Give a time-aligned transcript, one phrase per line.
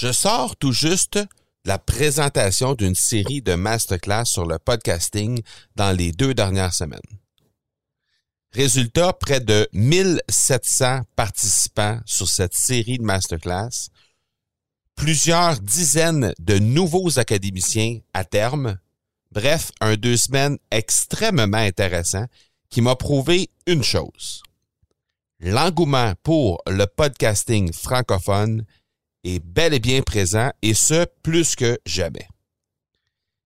[0.00, 1.18] Je sors tout juste
[1.66, 5.42] la présentation d'une série de masterclass sur le podcasting
[5.76, 7.00] dans les deux dernières semaines.
[8.54, 13.90] Résultat, près de 1700 participants sur cette série de masterclass,
[14.94, 18.78] plusieurs dizaines de nouveaux académiciens à terme,
[19.32, 22.24] bref, un deux semaines extrêmement intéressant
[22.70, 24.42] qui m'a prouvé une chose.
[25.40, 28.64] L'engouement pour le podcasting francophone
[29.24, 32.26] est bel et bien présent et ce, plus que jamais.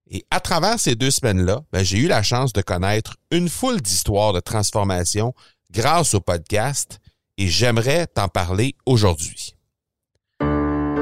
[0.09, 3.81] Et à travers ces deux semaines-là, ben, j'ai eu la chance de connaître une foule
[3.81, 5.33] d'histoires de transformation
[5.71, 6.99] grâce au podcast
[7.37, 9.55] et j'aimerais t'en parler aujourd'hui.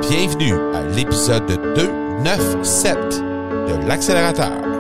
[0.09, 1.45] Bienvenue à l'épisode
[1.75, 4.73] 297 de l'accélérateur.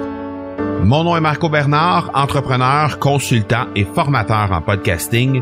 [0.83, 5.41] Mon nom est Marco Bernard, entrepreneur, consultant et formateur en podcasting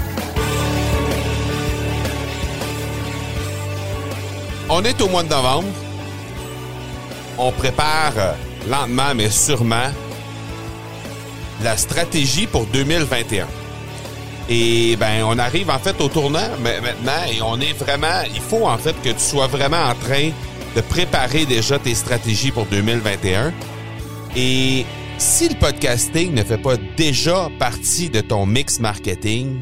[4.73, 5.67] On est au mois de novembre.
[7.37, 8.33] On prépare euh,
[8.69, 9.91] lentement mais sûrement
[11.61, 13.47] la stratégie pour 2021.
[14.47, 18.65] Et ben on arrive en fait au tournant maintenant et on est vraiment il faut
[18.65, 20.29] en fait que tu sois vraiment en train
[20.73, 23.51] de préparer déjà tes stratégies pour 2021.
[24.37, 24.85] Et
[25.17, 29.59] si le podcasting ne fait pas déjà partie de ton mix marketing,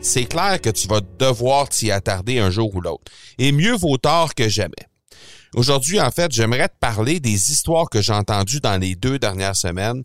[0.00, 3.10] c'est clair que tu vas devoir t'y attarder un jour ou l'autre.
[3.38, 4.88] Et mieux vaut tard que jamais.
[5.54, 9.56] Aujourd'hui, en fait, j'aimerais te parler des histoires que j'ai entendues dans les deux dernières
[9.56, 10.02] semaines.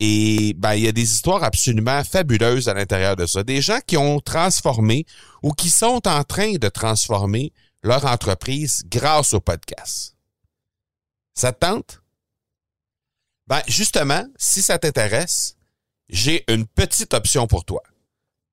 [0.00, 3.42] Et ben, il y a des histoires absolument fabuleuses à l'intérieur de ça.
[3.42, 5.06] Des gens qui ont transformé
[5.42, 10.16] ou qui sont en train de transformer leur entreprise grâce au podcast.
[11.34, 12.02] Ça te tente?
[13.46, 15.56] Ben, justement, si ça t'intéresse,
[16.08, 17.82] j'ai une petite option pour toi.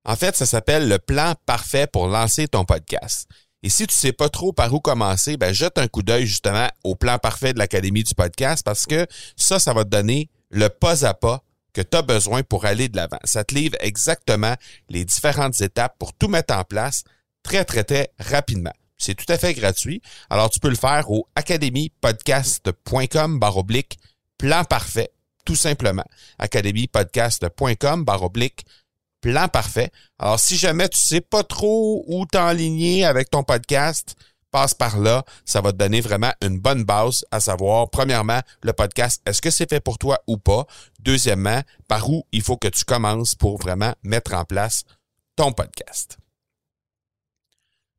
[0.06, 3.28] En fait, ça s'appelle le plan parfait pour lancer ton podcast.
[3.64, 6.70] Et si tu sais pas trop par où commencer, ben jette un coup d'œil justement
[6.84, 10.70] au plan parfait de l'Académie du podcast parce que ça, ça va te donner le
[10.70, 11.42] pas à pas
[11.74, 13.18] que tu as besoin pour aller de l'avant.
[13.24, 14.54] Ça te livre exactement
[14.90, 17.04] les différentes étapes pour tout mettre en place
[17.42, 18.74] très, très, très rapidement.
[18.98, 20.02] C'est tout à fait gratuit.
[20.30, 23.98] Alors, tu peux le faire au academypodcast.com baroblique
[24.38, 25.12] plan parfait,
[25.44, 26.06] tout simplement.
[26.38, 28.64] academypodcast.com baroblique
[29.26, 29.90] plan parfait.
[30.20, 34.16] Alors, si jamais tu sais pas trop où t'enligner avec ton podcast,
[34.52, 35.26] passe par là.
[35.46, 39.50] Ça va te donner vraiment une bonne base à savoir, premièrement, le podcast, est-ce que
[39.50, 40.68] c'est fait pour toi ou pas?
[41.00, 44.84] Deuxièmement, par où il faut que tu commences pour vraiment mettre en place
[45.36, 46.20] ton podcast.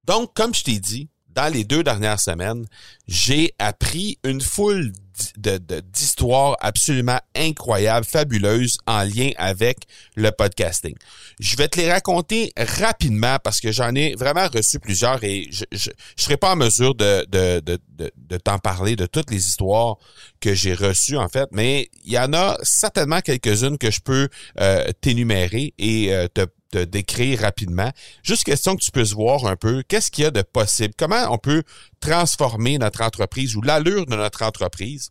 [0.04, 2.66] Donc, comme je t'ai dit, dans les deux dernières semaines,
[3.08, 4.92] j'ai appris une foule
[5.36, 9.78] d'histoires absolument incroyables, fabuleuses en lien avec
[10.14, 10.94] le podcasting.
[11.40, 15.64] Je vais te les raconter rapidement parce que j'en ai vraiment reçu plusieurs et je
[15.72, 17.78] ne serai pas en mesure de, de, de,
[18.16, 19.96] de t'en parler de toutes les histoires
[20.40, 24.28] que j'ai reçues en fait, mais il y en a certainement quelques-unes que je peux
[24.60, 27.90] euh, t'énumérer et euh, te de décrire rapidement.
[28.22, 31.32] Juste question que tu puisses voir un peu qu'est-ce qu'il y a de possible, comment
[31.32, 31.62] on peut
[32.00, 35.10] transformer notre entreprise ou l'allure de notre entreprise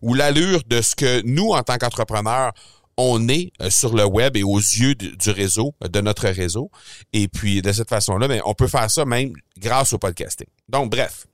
[0.00, 2.52] ou l'allure de ce que nous, en tant qu'entrepreneurs,
[2.96, 6.70] on est euh, sur le web et aux yeux du réseau, de notre réseau.
[7.12, 10.48] Et puis, de cette façon-là, ben, on peut faire ça même grâce au podcasting.
[10.68, 11.26] Donc, bref.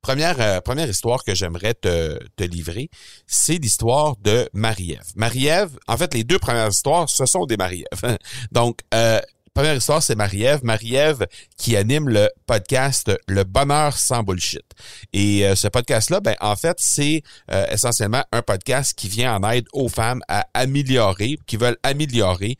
[0.00, 2.90] Première, euh, première histoire que j'aimerais te, te livrer,
[3.28, 5.12] c'est l'histoire de Marie-Ève.
[5.14, 8.18] Marie-Ève, en fait, les deux premières histoires, ce sont des Marie-Ève.
[8.52, 9.20] Donc, euh,
[9.54, 10.60] première histoire, c'est Marie-Ève.
[10.62, 11.26] Marie-Ève
[11.56, 14.64] qui anime le podcast Le Bonheur sans bullshit.
[15.12, 17.22] Et euh, ce podcast-là, ben, en fait, c'est
[17.70, 22.56] essentiellement un podcast qui vient en aide aux femmes à améliorer, qui veulent améliorer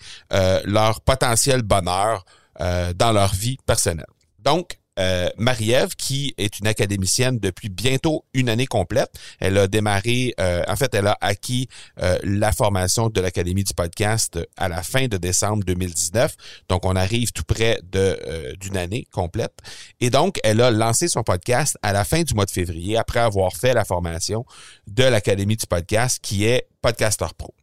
[0.65, 2.25] leur potentiel bonheur
[2.59, 4.07] dans leur vie personnelle.
[4.39, 9.11] Donc, euh, Marie-Ève, qui est une académicienne depuis bientôt une année complète.
[9.41, 11.69] Elle a démarré, euh, en fait, elle a acquis
[12.03, 16.37] euh, la formation de l'Académie du podcast à la fin de décembre 2019.
[16.69, 18.19] Donc, on arrive tout près de
[18.61, 19.55] d'une année complète.
[20.01, 23.21] Et donc, elle a lancé son podcast à la fin du mois de février, après
[23.21, 24.45] avoir fait la formation
[24.87, 27.55] de l'Académie du podcast, qui est Podcaster Pro.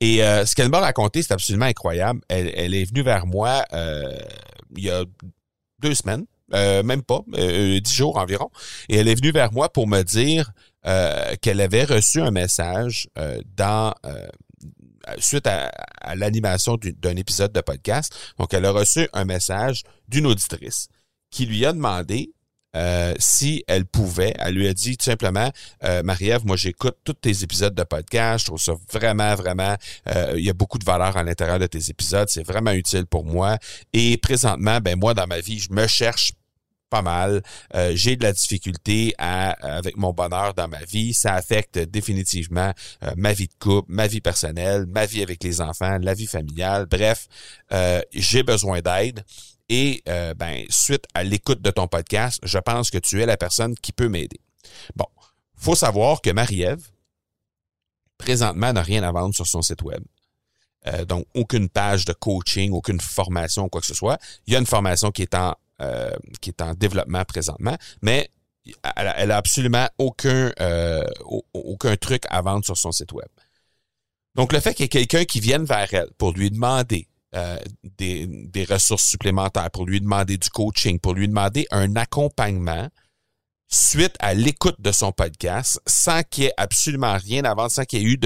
[0.00, 2.20] Et ce qu'elle m'a raconté, c'est absolument incroyable.
[2.28, 3.64] Elle, elle, est venue vers moi
[4.76, 5.04] il y a
[5.80, 6.24] deux semaines,
[6.54, 8.50] euh, même pas, euh, dix jours environ.
[8.88, 10.52] Et elle est venue vers moi pour me dire
[11.42, 13.08] qu'elle avait reçu un message
[13.54, 13.92] dans
[15.18, 15.70] suite à,
[16.14, 18.14] l'animation d'un épisode de podcast.
[18.38, 20.88] Donc, elle a reçu un message d'une auditrice
[21.30, 22.32] qui lui a demandé
[22.76, 24.34] euh, si elle pouvait.
[24.38, 25.50] Elle lui a dit tout simplement,
[25.84, 29.76] euh, Marie-Ève, moi j'écoute tous tes épisodes de podcast, je trouve ça vraiment, vraiment,
[30.08, 33.06] euh, il y a beaucoup de valeur à l'intérieur de tes épisodes, c'est vraiment utile
[33.06, 33.58] pour moi.
[33.92, 36.32] Et présentement, ben moi dans ma vie, je me cherche
[36.90, 37.42] pas mal.
[37.74, 41.14] Euh, j'ai de la difficulté à, avec mon bonheur dans ma vie.
[41.14, 42.72] Ça affecte définitivement
[43.04, 46.26] euh, ma vie de couple, ma vie personnelle, ma vie avec les enfants, la vie
[46.26, 46.86] familiale.
[46.86, 47.28] Bref,
[47.72, 49.24] euh, j'ai besoin d'aide.
[49.72, 53.76] Et ben, suite à l'écoute de ton podcast, je pense que tu es la personne
[53.76, 54.40] qui peut m'aider.
[54.96, 55.06] Bon,
[55.56, 56.90] faut savoir que Marie-Ève,
[58.18, 60.02] présentement, n'a rien à vendre sur son site web.
[61.06, 64.18] donc, aucune page de coaching, aucune formation, quoi que ce soit.
[64.48, 66.10] Il y a une formation qui est en euh,
[66.76, 68.30] développement présentement, mais
[68.96, 71.04] elle a, absolument aucun, euh,
[71.54, 73.28] aucun truc à vendre sur son site web.
[74.34, 77.58] Donc, le fait qu'il y ait quelqu'un qui vienne vers elle pour lui demander euh,
[77.98, 82.88] des, des, ressources supplémentaires, pour lui demander du coaching, pour lui demander un accompagnement
[83.68, 88.00] suite à l'écoute de son podcast, sans qu'il y ait absolument rien avant, sans qu'il
[88.00, 88.18] y ait eu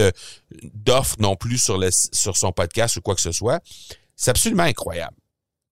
[0.72, 3.62] d'offres non plus sur, le, sur son podcast ou quoi que ce soit,
[4.16, 5.16] c'est absolument incroyable.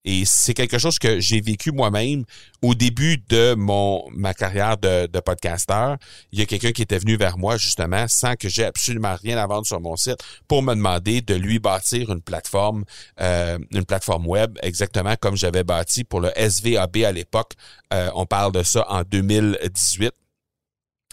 [0.05, 2.25] Et c'est quelque chose que j'ai vécu moi-même
[2.61, 5.97] au début de mon ma carrière de, de podcasteur.
[6.31, 9.37] Il y a quelqu'un qui était venu vers moi justement sans que j'ai absolument rien
[9.37, 10.17] à vendre sur mon site
[10.47, 12.83] pour me demander de lui bâtir une plateforme,
[13.21, 17.53] euh, une plateforme web exactement comme j'avais bâti pour le SVAB à l'époque.
[17.93, 20.11] Euh, on parle de ça en 2018.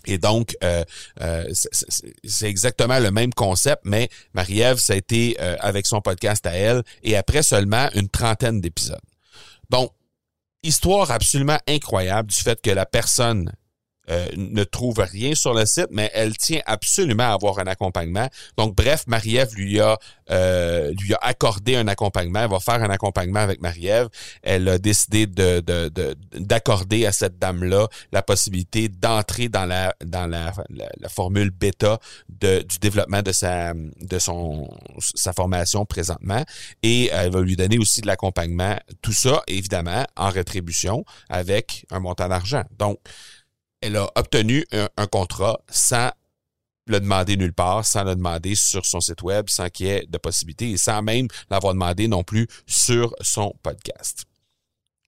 [0.07, 0.85] Et donc, euh,
[1.21, 6.47] euh, c'est exactement le même concept, mais Marie-Ève, ça a été euh, avec son podcast
[6.47, 9.01] à elle, et après seulement une trentaine d'épisodes.
[9.69, 9.93] Donc,
[10.63, 13.53] histoire absolument incroyable du fait que la personne
[14.11, 18.29] euh, ne trouve rien sur le site, mais elle tient absolument à avoir un accompagnement.
[18.57, 19.99] Donc, bref, Marie-Ève lui a
[20.31, 22.41] euh, lui a accordé un accompagnement.
[22.41, 24.09] Elle va faire un accompagnement avec Marie-Ève.
[24.43, 25.61] Elle a décidé de,
[26.35, 31.99] d'accorder à cette dame-là la possibilité d'entrer dans la dans la, la, formule bêta
[32.29, 34.69] de, du développement de sa de son
[34.99, 36.45] sa formation présentement.
[36.83, 38.79] Et elle va lui donner aussi de l'accompagnement.
[39.03, 42.63] Tout ça, évidemment, en rétribution avec un montant d'argent.
[42.79, 42.99] Donc,
[43.81, 46.11] elle a obtenu un, contrat sans
[46.87, 50.07] le demander nulle part, sans le demander sur son site web, sans qu'il y ait
[50.09, 54.25] de possibilité et sans même l'avoir demandé non plus sur son podcast.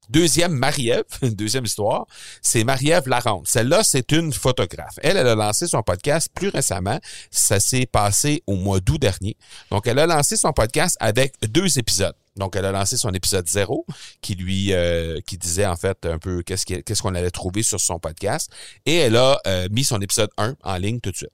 [0.09, 2.07] Deuxième Marie-Ève, deuxième histoire,
[2.41, 3.47] c'est Marie-Ève Larente.
[3.47, 4.99] Celle-là, c'est une photographe.
[5.03, 7.01] Elle, elle a lancé son podcast plus récemment.
[7.31, 9.37] Ça s'est passé au mois d'août dernier.
[9.71, 12.15] Donc, elle a lancé son podcast avec deux épisodes.
[12.37, 13.85] Donc, elle a lancé son épisode zéro
[14.21, 17.99] qui lui euh, qui disait en fait un peu qu'est-ce qu'on allait trouver sur son
[17.99, 18.51] podcast.
[18.87, 21.31] Et elle a euh, mis son épisode 1 en ligne tout de suite.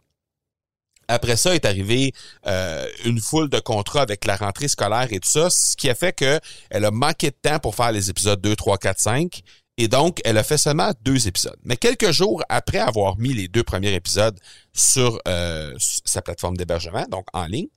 [1.11, 2.13] Après ça est arrivé
[2.47, 5.95] euh, une foule de contrats avec la rentrée scolaire et tout ça, ce qui a
[5.95, 9.43] fait que elle a manqué de temps pour faire les épisodes 2, 3, 4, 5.
[9.81, 11.57] Et donc, elle a fait seulement deux épisodes.
[11.63, 14.39] Mais quelques jours après avoir mis les deux premiers épisodes
[14.75, 17.69] sur sa plateforme d'hébergement, donc en ligne,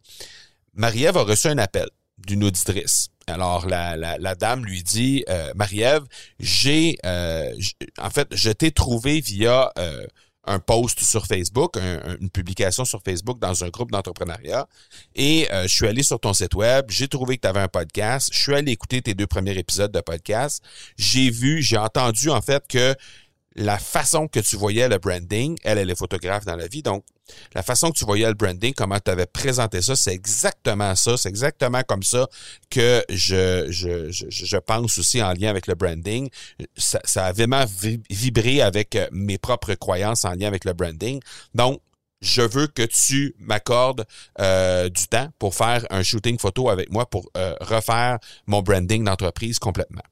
[0.73, 1.87] Marie-Ève a reçu un appel
[2.25, 3.09] d'une auditrice.
[3.27, 6.03] Alors, la, la, dame lui dit, euh, Marie-Ève,
[6.39, 7.53] j'ai, euh,
[7.97, 10.05] en fait, je t'ai trouvé via euh,
[10.45, 11.77] un post sur Facebook,
[12.19, 14.67] une publication sur Facebook dans un groupe d'entrepreneuriat,
[15.15, 18.29] et je suis allé sur ton site web, j'ai trouvé que tu avais un podcast,
[18.33, 20.63] je suis allé écouter tes deux premiers épisodes de podcast,
[20.97, 22.95] j'ai vu, j'ai entendu en fait que
[23.55, 27.05] la façon que tu voyais le branding, elle, elle est photographe dans la vie, donc
[27.53, 31.17] la façon que tu voyais le branding, comment tu avais présenté ça, c'est exactement ça,
[31.17, 32.27] c'est exactement comme ça
[32.69, 36.29] que je, pense aussi en lien avec le branding.
[36.77, 37.65] Ça, ça a vraiment
[38.09, 41.19] vibré avec euh, mes propres croyances en lien avec le branding.
[41.53, 41.81] Donc,
[42.21, 44.05] je veux que tu m'accordes
[44.39, 49.03] euh, du temps pour faire un shooting photo avec moi pour euh, refaire mon branding
[49.03, 50.03] d'entreprise complètement.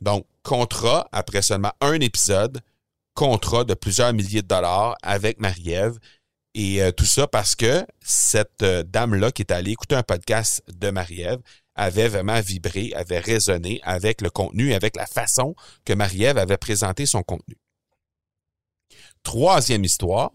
[0.00, 2.60] Donc, contrat, après seulement un épisode,
[3.14, 5.98] contrat de plusieurs milliers de dollars avec Marie-Ève.
[6.54, 10.62] Et euh, tout ça parce que cette euh, dame-là qui est allée écouter un podcast
[10.68, 11.40] de Marie-Ève
[11.74, 15.54] avait vraiment vibré, avait résonné avec le contenu, avec la façon
[15.86, 17.56] que Marie-Ève avait présenté son contenu.
[19.22, 20.30] Troisième histoire,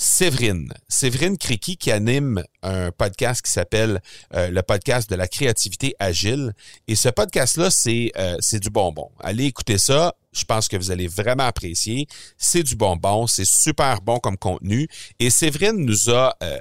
[0.00, 0.72] Séverine.
[0.88, 4.00] Séverine Criqui qui anime un podcast qui s'appelle
[4.32, 6.54] euh, le podcast de la créativité agile.
[6.88, 9.10] Et ce podcast-là, c'est euh, du bonbon.
[9.20, 10.14] Allez écouter ça.
[10.32, 12.06] Je pense que vous allez vraiment apprécier.
[12.38, 13.26] C'est du bonbon.
[13.26, 14.88] C'est super bon comme contenu.
[15.18, 16.58] Et Séverine nous a euh,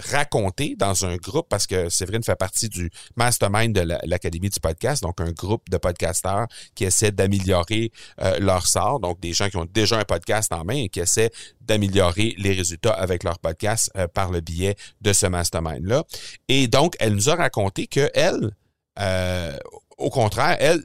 [0.00, 5.02] raconté dans un groupe, parce que Séverine fait partie du mastermind de l'Académie du podcast,
[5.02, 9.56] donc un groupe de podcasteurs qui essaient d'améliorer euh, leur sort, donc des gens qui
[9.56, 11.30] ont déjà un podcast en main et qui essaient
[11.60, 16.04] d'améliorer les résultats avec leur podcast euh, par le biais de ce mastermind-là.
[16.48, 18.50] Et donc, elle nous a raconté que elle,
[18.98, 19.56] euh,
[19.98, 20.82] au contraire, elle,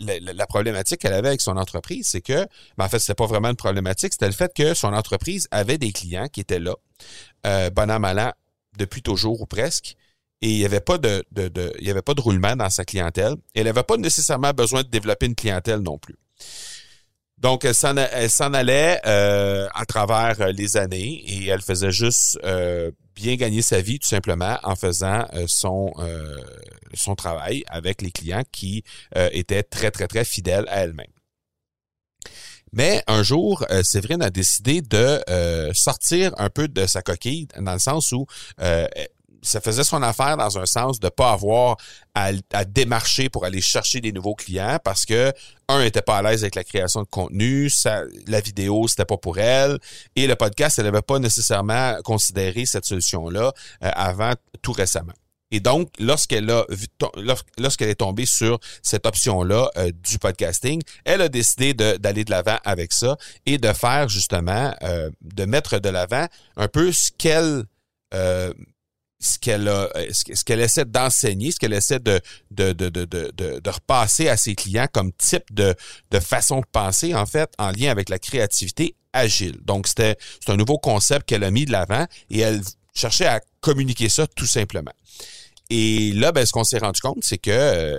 [0.00, 2.46] la, problématique qu'elle avait avec son entreprise, c'est que,
[2.78, 5.78] ben en fait, c'était pas vraiment une problématique, c'était le fait que son entreprise avait
[5.78, 6.74] des clients qui étaient là,
[7.70, 8.32] bon an,
[8.76, 9.96] depuis toujours ou presque,
[10.42, 13.36] et il n'y avait pas de, de, avait pas de roulement dans sa clientèle.
[13.54, 16.16] Elle n'avait pas nécessairement besoin de développer une clientèle non plus.
[17.38, 17.96] Donc, elle s'en,
[18.54, 23.80] allait euh, à travers euh, les années et elle faisait juste euh, bien gagner sa
[23.80, 25.92] vie tout simplement en faisant son,
[26.94, 31.06] son travail avec les clients qui étaient très, très, très fidèles à elle-même.
[32.72, 35.20] Mais un jour, Séverine a décidé de
[35.74, 38.26] sortir un peu de sa coquille, dans le sens où
[39.42, 41.76] ça faisait son affaire dans un sens de pas avoir
[42.14, 42.32] à,
[42.64, 45.32] démarcher pour aller chercher des nouveaux clients parce que
[45.68, 49.16] un n'était pas à l'aise avec la création de contenu, ça, la vidéo c'était pas
[49.16, 49.78] pour elle
[50.14, 53.52] et le podcast elle n'avait pas nécessairement considéré cette solution là
[53.82, 55.12] euh, avant tout récemment.
[55.52, 56.66] Et donc, lorsqu'elle a
[57.58, 62.58] lorsqu'elle est tombée sur cette option-là euh, du podcasting, elle a décidé d'aller de l'avant
[62.64, 63.16] avec ça
[63.46, 67.64] et de faire justement, euh, de mettre de l'avant un peu ce qu'elle
[69.22, 73.30] ce qu'elle euh, ce qu'elle essaie d'enseigner, ce qu'elle essaie de de, de, de, de,
[73.60, 75.74] de repasser à ses clients comme type de,
[76.10, 79.58] de façon de penser, en fait, en lien avec la créativité agile.
[79.62, 82.60] Donc, c'était c'est un nouveau concept qu'elle a mis de l'avant et elle
[82.94, 84.92] cherchait à communiquer ça tout simplement.
[85.74, 87.96] Et là, ben, ce qu'on s'est rendu compte, c'est que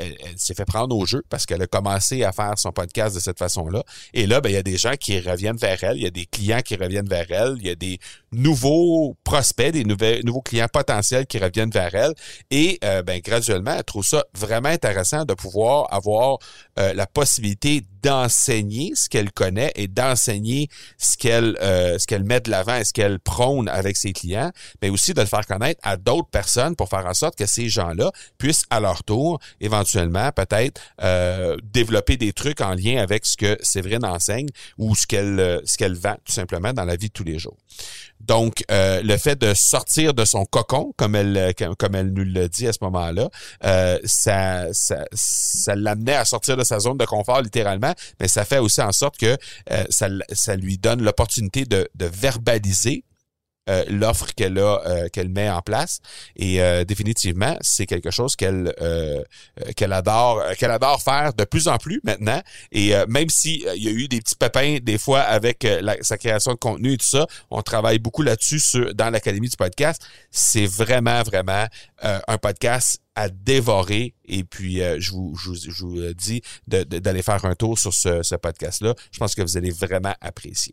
[0.00, 3.14] euh, elle, s'est fait prendre au jeu parce qu'elle a commencé à faire son podcast
[3.14, 3.82] de cette façon-là.
[4.14, 6.10] Et là, ben, il y a des gens qui reviennent vers elle, il y a
[6.10, 7.98] des clients qui reviennent vers elle, il y a des
[8.32, 12.14] nouveaux prospects, des nouveaux clients potentiels qui reviennent vers elle.
[12.50, 16.38] Et euh, ben, graduellement, elle trouve ça vraiment intéressant de pouvoir avoir
[16.78, 22.48] euh, la possibilité d'enseigner ce qu'elle connaît et d'enseigner ce qu'elle ce qu'elle met de
[22.48, 25.96] l'avant et ce qu'elle prône avec ses clients, mais aussi de le faire connaître à
[25.96, 29.87] d'autres personnes pour faire en sorte que ces gens-là puissent à leur tour éventuellement
[30.34, 35.40] peut-être euh, développer des trucs en lien avec ce que Séverine enseigne ou ce qu'elle
[35.40, 37.56] euh, ce qu'elle vend tout simplement dans la vie de tous les jours.
[38.20, 42.48] Donc, euh, le fait de sortir de son cocon, comme elle, comme elle nous le
[42.48, 43.30] dit à ce moment-là,
[44.04, 48.82] ça, ça, l'amenait à sortir de sa zone de confort littéralement, mais ça fait aussi
[48.82, 49.36] en sorte que
[49.88, 53.04] ça, ça lui donne l'opportunité de verbaliser
[53.68, 56.00] euh, l'offre qu'elle a euh, qu'elle met en place
[56.36, 58.74] et euh, définitivement c'est quelque chose qu'elle
[59.76, 62.40] qu'elle adore qu'elle adore faire de plus en plus maintenant
[62.72, 65.66] et même si il y a eu des petits pépins des fois avec
[66.02, 68.60] sa création de contenu et tout ça on travaille beaucoup là-dessus
[68.94, 71.66] dans l'académie du podcast c'est vraiment vraiment
[72.02, 74.14] un podcast à dévorer.
[74.26, 78.94] Et puis, je, vous, je, vous, dis d'aller faire un tour sur ce, ce podcast-là.
[79.10, 80.72] Je pense que vous allez vraiment apprécier.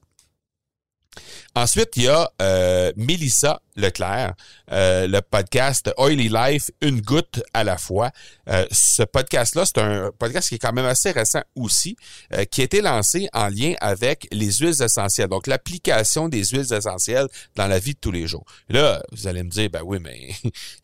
[1.56, 4.34] Ensuite, il y a euh, Mélissa Leclerc,
[4.72, 8.12] euh, le podcast Oily Life, une goutte à la fois.
[8.50, 11.98] Euh, ce podcast-là, c'est un podcast qui est quand même assez récent aussi,
[12.34, 16.74] euh, qui a été lancé en lien avec les huiles essentielles, donc l'application des huiles
[16.74, 18.46] essentielles dans la vie de tous les jours.
[18.70, 20.32] Là, vous allez me dire, ben oui, mais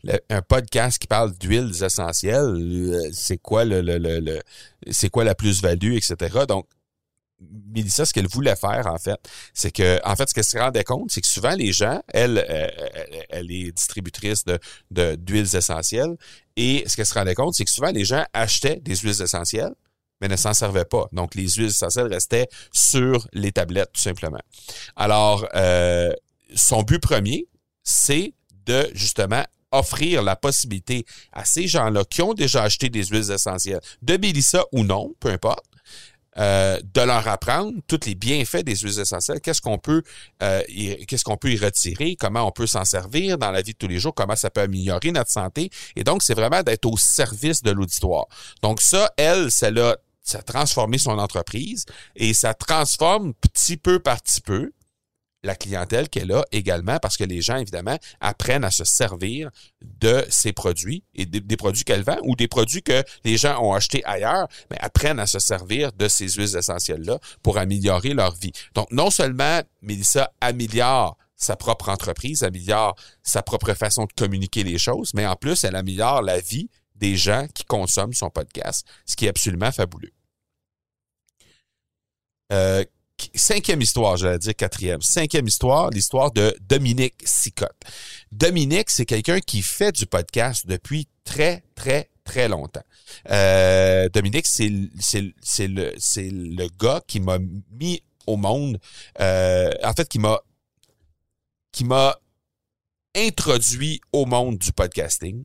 [0.29, 4.41] un podcast qui parle d'huiles essentielles, c'est quoi le, le, le
[4.89, 6.15] c'est quoi la plus-value, etc.
[6.47, 6.65] Donc,
[7.73, 9.19] Mélissa, ce qu'elle voulait faire, en fait,
[9.53, 12.45] c'est que, en fait, ce qu'elle se rendait compte, c'est que souvent les gens, elle,
[12.47, 16.15] elle, elle est distributrice de, d'huiles essentielles,
[16.55, 19.73] et ce qu'elle se rendait compte, c'est que souvent les gens achetaient des huiles essentielles,
[20.19, 21.07] mais ne s'en servaient pas.
[21.11, 24.41] Donc, les huiles essentielles restaient sur les tablettes, tout simplement.
[24.95, 26.13] Alors, euh,
[26.55, 27.47] son but premier,
[27.83, 28.33] c'est
[28.65, 33.81] de, justement, offrir la possibilité à ces gens-là qui ont déjà acheté des huiles essentielles,
[34.01, 35.65] de Mélissa ou non, peu importe,
[36.37, 40.01] euh, de leur apprendre tous les bienfaits des huiles essentielles, qu'est-ce qu'on peut,
[40.41, 40.61] euh,
[41.07, 43.99] qu'est-ce peut y retirer, comment on peut s'en servir dans la vie de tous les
[43.99, 45.69] jours, comment ça peut améliorer notre santé?
[45.95, 48.27] Et donc, c'est vraiment d'être au service de l'auditoire.
[48.61, 51.83] Donc ça, elle, ça l'a ça a transformé son entreprise
[52.15, 54.71] et ça transforme petit peu par petit peu
[55.43, 59.49] la clientèle qu'elle a également parce que les gens, évidemment, apprennent à se servir
[59.81, 63.73] de ces produits et des, produits qu'elle vend ou des produits que les gens ont
[63.73, 68.51] achetés ailleurs, mais apprennent à se servir de ces huiles essentielles-là pour améliorer leur vie.
[68.75, 74.77] Donc, non seulement Mélissa améliore sa propre entreprise, améliore sa propre façon de communiquer les
[74.77, 79.15] choses, mais en plus, elle améliore la vie des gens qui consomment son podcast, ce
[79.15, 80.13] qui est absolument fabuleux.
[82.53, 82.85] Euh,
[83.35, 85.01] cinquième histoire, j'allais dire quatrième.
[85.01, 87.81] Cinquième histoire, l'histoire de Dominique Sicotte.
[88.31, 92.83] Dominique, c'est quelqu'un qui fait du podcast depuis très, très, très longtemps.
[93.29, 95.33] Euh, Dominique, c'est le,
[95.67, 97.39] le gars qui m'a
[97.71, 98.79] mis au monde,
[99.19, 100.39] euh, en fait, qui m'a
[101.71, 102.17] qui m'a
[103.15, 105.43] introduit au monde du podcasting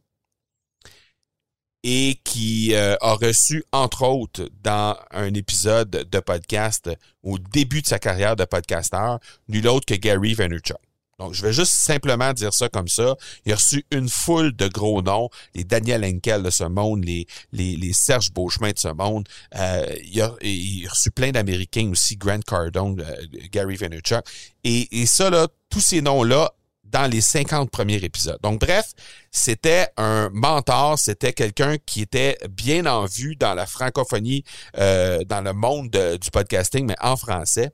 [1.83, 6.91] et qui euh, a reçu, entre autres, dans un épisode de podcast
[7.23, 10.79] au début de sa carrière de podcasteur, nul autre que Gary Vaynerchuk.
[11.19, 13.17] Donc, je vais juste simplement dire ça comme ça.
[13.47, 17.27] Il a reçu une foule de gros noms, les Daniel Henkel de ce monde, les,
[17.53, 19.27] les, les Serge Beauchemin de ce monde.
[19.55, 24.25] Euh, il, a, il, a, reçu plein d'Américains aussi, Grant Cardone, euh, Gary Vaynerchuk.
[24.65, 26.53] Et, et ça, là, tous ces noms-là
[26.91, 28.39] dans les 50 premiers épisodes.
[28.43, 28.93] Donc, bref,
[29.31, 34.45] c'était un mentor, c'était quelqu'un qui était bien en vue dans la francophonie,
[34.79, 37.71] euh, dans le monde du podcasting, mais en français.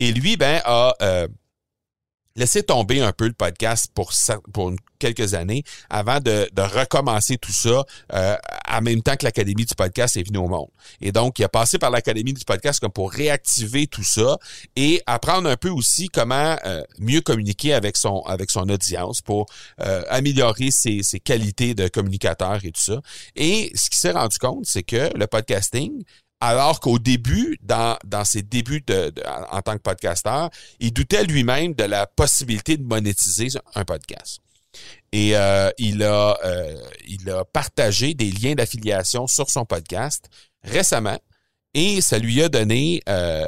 [0.00, 1.28] Et lui, ben, a euh,
[2.36, 4.12] laissé tomber un peu le podcast pour,
[4.98, 8.36] quelques années avant de, recommencer tout ça euh,
[8.70, 10.68] en même temps que l'Académie du podcast est venue au monde.
[11.00, 14.38] Et donc, il a passé par l'Académie du podcast comme pour réactiver tout ça
[14.74, 19.46] et apprendre un peu aussi comment euh, mieux communiquer avec son avec son audience pour
[19.80, 23.00] euh, améliorer ses, ses qualités de communicateur et tout ça.
[23.34, 26.04] Et ce qu'il s'est rendu compte, c'est que le podcasting,
[26.40, 29.12] alors qu'au début, dans, dans ses débuts de,
[29.50, 30.50] en tant que podcasteur,
[30.80, 34.40] il doutait lui-même de la possibilité de monétiser un podcast.
[35.12, 36.76] Et euh, il, a, euh,
[37.06, 40.28] il a partagé des liens d'affiliation sur son podcast
[40.62, 41.18] récemment
[41.72, 43.46] et ça lui a donné, euh,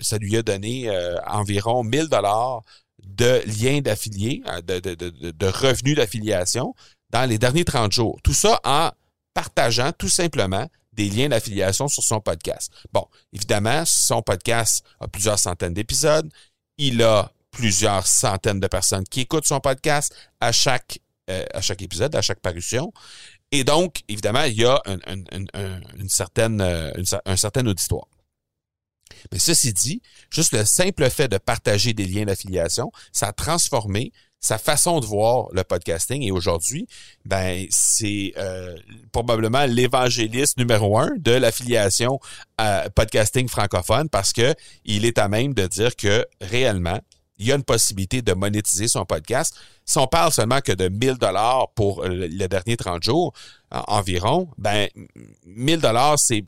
[0.00, 0.90] ça lui a donné
[1.26, 2.62] environ 1000 dollars
[3.06, 6.74] de liens d'affiliés, de, de, de, de revenus d'affiliation
[7.10, 8.18] dans les derniers 30 jours.
[8.22, 8.90] Tout ça en
[9.34, 10.66] partageant tout simplement
[10.98, 12.72] des liens d'affiliation sur son podcast.
[12.92, 16.28] Bon, évidemment, son podcast a plusieurs centaines d'épisodes.
[16.76, 20.98] Il a plusieurs centaines de personnes qui écoutent son podcast à chaque,
[21.30, 22.92] euh, à chaque épisode, à chaque parution.
[23.52, 26.90] Et donc, évidemment, il y a une, certaine, euh,
[27.24, 28.08] un certain auditoire.
[29.30, 34.12] Mais ceci dit, juste le simple fait de partager des liens d'affiliation, ça a transformé
[34.40, 36.22] sa façon de voir le podcasting.
[36.22, 36.86] Et aujourd'hui,
[37.24, 38.76] ben c'est euh,
[39.12, 42.20] probablement l'évangéliste numéro un de l'affiliation
[42.94, 47.00] podcasting francophone parce que il est à même de dire que réellement,
[47.38, 49.54] il y a une possibilité de monétiser son podcast.
[49.84, 53.32] Si on parle seulement que de 1000 dollars pour le dernier 30 jours
[53.70, 54.88] environ, ben
[55.46, 56.42] 1000 dollars c'est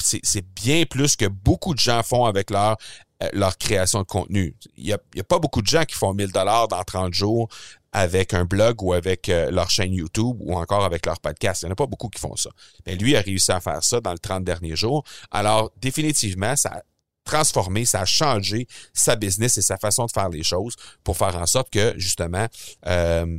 [0.54, 2.76] bien plus que beaucoup de gens font avec leur
[3.22, 4.56] euh, leur création de contenu.
[4.78, 7.48] Il y a, a pas beaucoup de gens qui font 1000 dollars dans 30 jours
[7.92, 11.62] avec un blog ou avec euh, leur chaîne YouTube ou encore avec leur podcast.
[11.62, 12.50] Il n'y en a pas beaucoup qui font ça.
[12.86, 15.04] Mais lui a réussi à faire ça dans le 30 derniers jours.
[15.30, 16.82] Alors, définitivement, ça a
[17.24, 20.74] transformé, ça a changé sa business et sa façon de faire les choses
[21.04, 22.46] pour faire en sorte que, justement,
[22.86, 23.38] euh,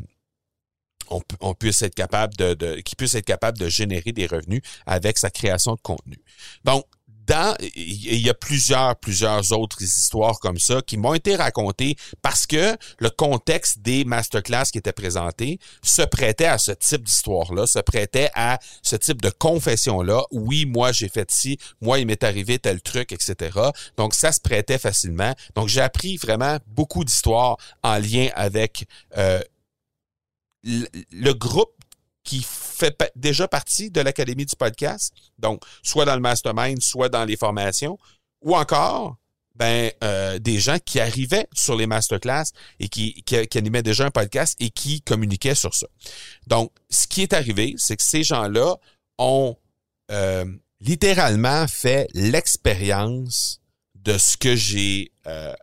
[1.10, 4.62] on, on, puisse être capable de, de qu'il puisse être capable de générer des revenus
[4.86, 6.18] avec sa création de contenu.
[6.64, 6.86] Donc,
[7.76, 12.76] il y a plusieurs, plusieurs autres histoires comme ça qui m'ont été racontées parce que
[13.00, 18.30] le contexte des masterclass qui étaient présentés se prêtait à ce type d'histoire-là, se prêtait
[18.36, 20.24] à ce type de confession-là.
[20.32, 23.58] Oui, moi, j'ai fait ci, moi, il m'est arrivé tel truc, etc.
[23.98, 25.34] Donc, ça se prêtait facilement.
[25.56, 28.86] Donc, j'ai appris vraiment beaucoup d'histoires en lien avec
[29.18, 29.42] euh,
[30.64, 31.81] le groupe
[32.24, 37.26] qui fait déjà partie de l'Académie du podcast, donc soit dans le mastermind, soit dans
[37.26, 37.98] les formations,
[38.42, 39.18] ou encore
[39.56, 42.46] ben, euh, des gens qui arrivaient sur les masterclass
[42.80, 45.88] et qui, qui, animaient déjà un podcast et qui communiquaient sur ça.
[46.48, 48.76] Donc, ce qui est arrivé, c'est que ces gens-là
[49.18, 49.56] ont
[50.10, 50.46] euh,
[50.80, 53.62] littéralement fait l'expérience
[53.96, 55.54] de ce que j'ai euh,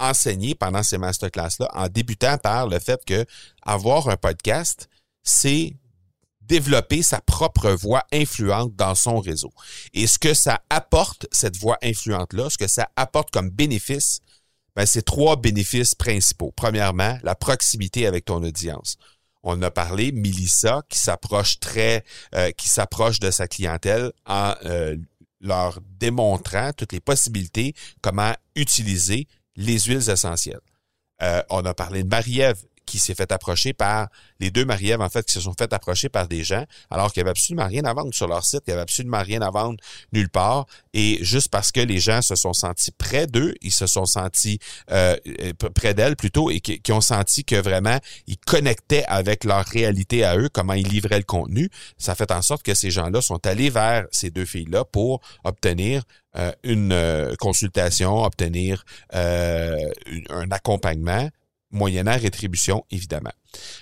[0.00, 3.24] enseigné pendant ces masterclass-là, en débutant par le fait que
[3.62, 4.88] avoir un podcast,
[5.22, 5.76] c'est
[6.50, 9.52] développer sa propre voix influente dans son réseau.
[9.94, 14.20] Et ce que ça apporte, cette voix influente-là, ce que ça apporte comme bénéfice,
[14.74, 16.52] ben, c'est trois bénéfices principaux.
[16.56, 18.96] Premièrement, la proximité avec ton audience.
[19.44, 24.96] On a parlé, Milissa, qui s'approche très, euh, qui s'approche de sa clientèle en euh,
[25.40, 30.60] leur démontrant toutes les possibilités, comment utiliser les huiles essentielles.
[31.22, 34.08] Euh, on a parlé de Marie-Ève, qui s'est fait approcher par
[34.40, 37.20] les deux Marie-Ève, en fait, qui se sont fait approcher par des gens, alors qu'il
[37.22, 39.50] n'y avait absolument rien à vendre sur leur site, il n'y avait absolument rien à
[39.50, 39.76] vendre
[40.12, 40.66] nulle part.
[40.92, 44.58] Et juste parce que les gens se sont sentis près d'eux, ils se sont sentis
[44.90, 45.16] euh,
[45.72, 50.36] près d'elles plutôt, et qui, ont senti que vraiment, ils connectaient avec leur réalité à
[50.36, 53.70] eux, comment ils livraient le contenu, ça fait en sorte que ces gens-là sont allés
[53.70, 56.02] vers ces deux filles-là pour obtenir
[56.36, 61.28] euh, une euh, consultation, obtenir un accompagnement
[61.70, 63.32] moyennant rétribution, évidemment.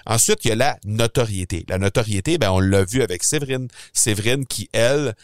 [0.07, 1.65] Ensuite, il y a la notoriété.
[1.69, 3.69] La notoriété, ben, on l'a vu avec Séverine.
[3.93, 5.15] Séverine qui, elle,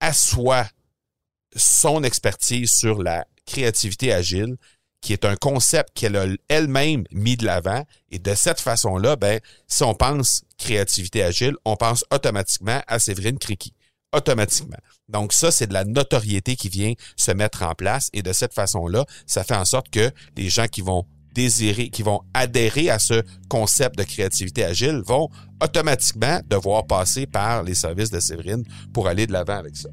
[0.00, 0.66] assoit
[1.54, 4.56] son expertise sur la créativité agile,
[5.00, 7.84] qui est un concept qu'elle a elle-même mis de l'avant.
[8.10, 13.38] Et de cette façon-là, ben, si on pense créativité agile, on pense automatiquement à Séverine
[13.38, 13.74] Criqui.
[14.14, 14.76] Automatiquement.
[15.08, 18.10] Donc ça, c'est de la notoriété qui vient se mettre en place.
[18.12, 22.02] Et de cette façon-là, ça fait en sorte que les gens qui vont désirer, qui
[22.02, 25.28] vont adhérer à ce concept de créativité agile vont
[25.62, 29.88] automatiquement devoir passer par les services de Séverine pour aller de l'avant avec ça.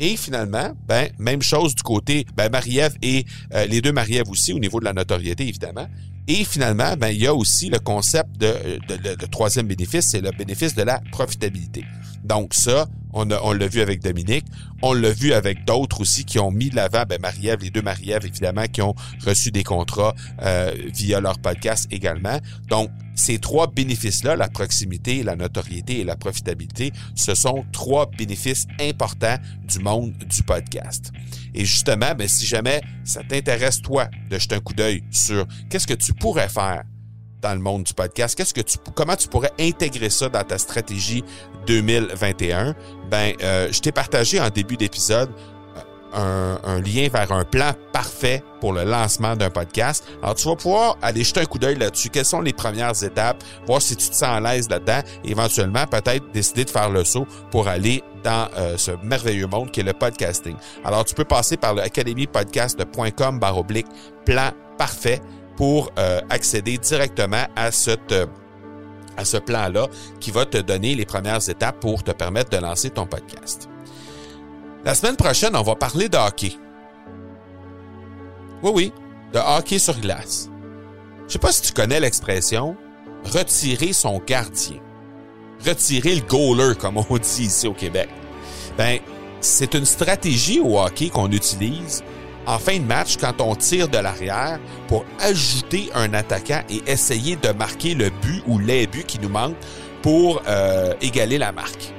[0.00, 4.52] Et finalement, ben, même chose du côté, ben, Marie-Ève et euh, les deux Marie-Ève aussi
[4.52, 5.86] au niveau de la notoriété, évidemment.
[6.28, 10.30] Et finalement, ben, il y a aussi le concept de, de, troisième bénéfice, c'est le
[10.30, 11.84] bénéfice de la profitabilité.
[12.22, 14.44] Donc ça, on, on l'a vu avec Dominique,
[14.82, 17.82] on l'a vu avec d'autres aussi qui ont mis de l'avant, ben Marie-Ève, les deux
[17.82, 18.94] Marie-Ève, évidemment, qui ont
[19.26, 22.38] reçu des contrats euh, via leur podcast également.
[22.68, 28.66] Donc, ces trois bénéfices-là, la proximité, la notoriété et la profitabilité, ce sont trois bénéfices
[28.80, 29.36] importants
[29.68, 31.12] du monde du podcast.
[31.54, 35.86] Et justement, ben, si jamais ça t'intéresse, toi, de jeter un coup d'œil sur qu'est-ce
[35.86, 36.84] que tu pourrais faire
[37.42, 40.58] dans le monde du podcast, qu'est-ce que tu, comment tu pourrais intégrer ça dans ta
[40.58, 41.24] stratégie
[41.66, 42.74] 2021?
[43.10, 45.30] Ben, euh, je t'ai partagé en début d'épisode
[46.14, 50.04] un, lien vers un plan parfait pour le lancement d'un podcast.
[50.22, 52.08] Alors, tu vas pouvoir aller jeter un coup d'œil là-dessus.
[52.10, 53.42] Quelles sont les premières étapes?
[53.66, 55.00] Voir si tu te sens à l'aise là-dedans.
[55.24, 59.80] éventuellement, peut-être décider de faire le saut pour aller dans euh, ce merveilleux monde qui
[59.80, 60.56] est le podcasting.
[60.84, 63.86] Alors, tu peux passer par le academypodcast.com baroblique
[64.24, 65.20] plan parfait
[65.56, 68.26] pour euh, accéder directement à cette euh,
[69.16, 69.88] à ce plan-là
[70.20, 73.68] qui va te donner les premières étapes pour te permettre de lancer ton podcast.
[74.84, 76.54] La semaine prochaine, on va parler de hockey.
[78.62, 78.92] Oui, oui,
[79.32, 80.50] de hockey sur glace.
[81.28, 82.76] Je sais pas si tu connais l'expression
[83.24, 84.78] retirer son gardien.
[85.64, 88.08] Retirer le goaler, comme on dit ici au Québec.
[88.76, 88.98] Ben,
[89.40, 92.02] c'est une stratégie au hockey qu'on utilise
[92.46, 97.36] en fin de match quand on tire de l'arrière pour ajouter un attaquant et essayer
[97.36, 99.54] de marquer le but ou les buts qui nous manquent
[100.02, 101.92] pour euh, égaler la marque.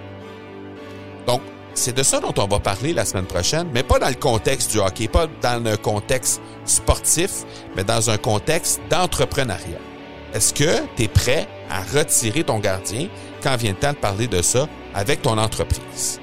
[1.26, 1.42] Donc,
[1.74, 4.72] c'est de ça dont on va parler la semaine prochaine, mais pas dans le contexte
[4.72, 7.44] du hockey, pas dans le contexte sportif,
[7.76, 9.80] mais dans un contexte d'entrepreneuriat.
[10.34, 13.08] Est-ce que tu es prêt à retirer ton gardien
[13.42, 16.20] quand vient le temps de parler de ça avec ton entreprise?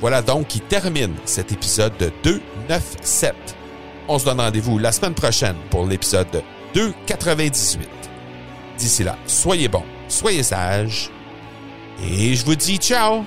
[0.00, 3.34] Voilà donc qui termine cet épisode de 297.
[4.08, 6.42] On se donne rendez-vous la semaine prochaine pour l'épisode
[6.74, 7.88] 298.
[8.78, 11.10] D'ici là, soyez bons, soyez sages,
[12.02, 13.24] et je vous dis ciao